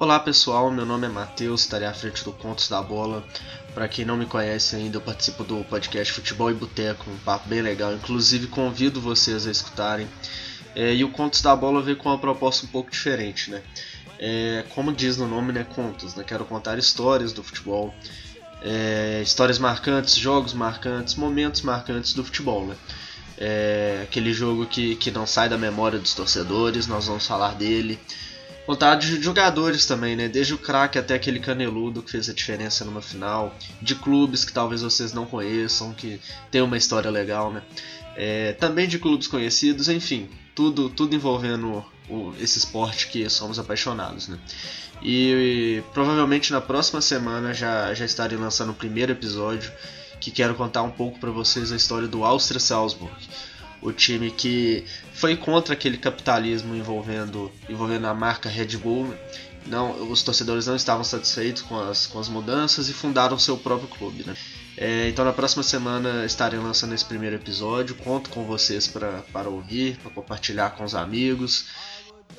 Olá 0.00 0.20
pessoal, 0.20 0.70
meu 0.70 0.86
nome 0.86 1.06
é 1.06 1.10
Matheus, 1.10 1.62
estarei 1.62 1.88
à 1.88 1.92
frente 1.92 2.22
do 2.22 2.30
Contos 2.30 2.68
da 2.68 2.80
Bola. 2.80 3.24
Para 3.74 3.88
quem 3.88 4.04
não 4.04 4.16
me 4.16 4.26
conhece 4.26 4.76
ainda, 4.76 4.98
eu 4.98 5.00
participo 5.00 5.42
do 5.42 5.64
podcast 5.64 6.12
Futebol 6.12 6.52
e 6.52 6.54
Boteco, 6.54 7.10
um 7.10 7.18
papo 7.18 7.48
bem 7.48 7.60
legal. 7.60 7.92
Inclusive 7.92 8.46
convido 8.46 9.00
vocês 9.00 9.44
a 9.44 9.50
escutarem. 9.50 10.06
É, 10.72 10.94
e 10.94 11.02
o 11.02 11.10
Contos 11.10 11.42
da 11.42 11.56
Bola 11.56 11.82
veio 11.82 11.96
com 11.96 12.08
uma 12.08 12.16
proposta 12.16 12.64
um 12.64 12.68
pouco 12.68 12.92
diferente, 12.92 13.50
né? 13.50 13.60
É, 14.20 14.64
como 14.72 14.92
diz 14.92 15.16
no 15.16 15.26
nome, 15.26 15.52
né? 15.52 15.66
Contos, 15.74 16.14
né? 16.14 16.22
Quero 16.22 16.44
contar 16.44 16.78
histórias 16.78 17.32
do 17.32 17.42
futebol, 17.42 17.92
é, 18.62 19.20
histórias 19.20 19.58
marcantes, 19.58 20.14
jogos 20.14 20.54
marcantes, 20.54 21.16
momentos 21.16 21.62
marcantes 21.62 22.14
do 22.14 22.22
futebol, 22.22 22.64
né? 22.66 22.76
É, 23.36 24.00
aquele 24.04 24.32
jogo 24.32 24.64
que, 24.64 24.94
que 24.94 25.10
não 25.10 25.26
sai 25.26 25.48
da 25.48 25.58
memória 25.58 25.98
dos 25.98 26.14
torcedores, 26.14 26.86
nós 26.86 27.08
vamos 27.08 27.26
falar 27.26 27.56
dele 27.56 27.98
contar 28.68 28.96
de 28.96 29.22
jogadores 29.22 29.86
também, 29.86 30.14
né? 30.14 30.28
Desde 30.28 30.52
o 30.52 30.58
craque 30.58 30.98
até 30.98 31.14
aquele 31.14 31.40
caneludo 31.40 32.02
que 32.02 32.10
fez 32.10 32.28
a 32.28 32.34
diferença 32.34 32.84
numa 32.84 33.00
final, 33.00 33.56
de 33.80 33.94
clubes 33.94 34.44
que 34.44 34.52
talvez 34.52 34.82
vocês 34.82 35.10
não 35.14 35.24
conheçam, 35.24 35.94
que 35.94 36.20
tem 36.50 36.60
uma 36.60 36.76
história 36.76 37.10
legal, 37.10 37.50
né? 37.50 37.62
É, 38.14 38.52
também 38.52 38.86
de 38.86 38.98
clubes 38.98 39.26
conhecidos, 39.26 39.88
enfim, 39.88 40.28
tudo, 40.54 40.90
tudo 40.90 41.16
envolvendo 41.16 41.82
o, 42.10 42.34
esse 42.38 42.58
esporte 42.58 43.08
que 43.08 43.26
somos 43.30 43.58
apaixonados, 43.58 44.28
né? 44.28 44.38
E, 45.00 45.30
e 45.32 45.82
provavelmente 45.94 46.52
na 46.52 46.60
próxima 46.60 47.00
semana 47.00 47.54
já, 47.54 47.94
já 47.94 48.04
estarei 48.04 48.36
lançando 48.36 48.72
o 48.72 48.74
primeiro 48.74 49.12
episódio 49.12 49.72
que 50.20 50.30
quero 50.30 50.54
contar 50.54 50.82
um 50.82 50.90
pouco 50.90 51.18
para 51.18 51.30
vocês 51.30 51.72
a 51.72 51.76
história 51.76 52.06
do 52.06 52.22
Austria 52.22 52.60
Salzburg 52.60 53.16
o 53.80 53.92
time 53.92 54.30
que 54.30 54.84
foi 55.12 55.36
contra 55.36 55.74
aquele 55.74 55.98
capitalismo 55.98 56.74
envolvendo, 56.74 57.50
envolvendo 57.68 58.06
a 58.06 58.14
marca 58.14 58.48
Red 58.48 58.76
Bull. 58.76 59.14
Não, 59.66 60.10
os 60.10 60.22
torcedores 60.22 60.66
não 60.66 60.76
estavam 60.76 61.04
satisfeitos 61.04 61.62
com 61.62 61.78
as, 61.78 62.06
com 62.06 62.18
as 62.18 62.28
mudanças 62.28 62.88
e 62.88 62.92
fundaram 62.92 63.38
seu 63.38 63.56
próprio 63.56 63.88
clube. 63.88 64.24
Né? 64.24 64.34
É, 64.76 65.08
então 65.08 65.24
na 65.24 65.32
próxima 65.32 65.62
semana 65.62 66.24
estarei 66.24 66.58
lançando 66.58 66.94
esse 66.94 67.04
primeiro 67.04 67.36
episódio. 67.36 67.94
Conto 67.96 68.30
com 68.30 68.44
vocês 68.44 68.86
para 68.86 69.48
ouvir, 69.48 69.96
para 69.98 70.10
compartilhar 70.10 70.70
com 70.70 70.84
os 70.84 70.94
amigos. 70.94 71.66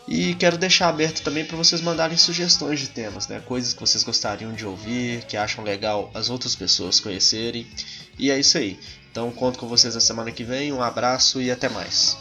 E 0.08 0.34
quero 0.36 0.58
deixar 0.58 0.90
aberto 0.90 1.22
também 1.22 1.46
para 1.46 1.58
vocês 1.58 1.82
mandarem 1.82 2.18
sugestões 2.18 2.80
de 2.80 2.90
temas, 2.90 3.28
né? 3.28 3.42
coisas 3.46 3.74
que 3.74 3.80
vocês 3.80 4.04
gostariam 4.04 4.54
de 4.54 4.66
ouvir, 4.66 5.24
que 5.26 5.38
acham 5.38 5.64
legal 5.64 6.10
as 6.14 6.30
outras 6.30 6.56
pessoas 6.56 7.00
conhecerem. 7.00 7.68
E 8.18 8.32
é 8.32 8.40
isso 8.40 8.58
aí. 8.58 8.80
Então 9.12 9.32
conto 9.32 9.60
com 9.60 9.68
vocês 9.68 9.96
na 9.96 10.02
semana 10.02 10.32
que 10.32 10.44
vem. 10.44 10.72
Um 10.72 10.82
abraço 10.82 11.42
e 11.42 11.52
até 11.52 11.70
mais. 11.70 12.18